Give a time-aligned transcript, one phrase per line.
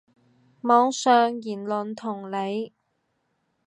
[0.61, 1.13] 網上
[1.43, 2.73] 言論同理